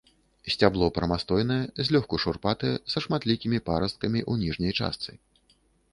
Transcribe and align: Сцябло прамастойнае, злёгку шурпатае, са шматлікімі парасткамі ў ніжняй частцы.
Сцябло 0.53 0.87
прамастойнае, 0.95 1.57
злёгку 1.89 2.21
шурпатае, 2.25 2.73
са 2.95 3.05
шматлікімі 3.07 3.63
парасткамі 3.71 4.19
ў 4.31 4.45
ніжняй 4.45 4.73
частцы. 4.81 5.11